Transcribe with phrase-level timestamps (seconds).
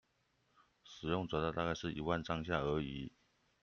[0.83, 3.11] 使用者大概是一萬上下而已